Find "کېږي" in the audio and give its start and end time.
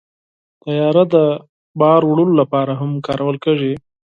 3.45-3.73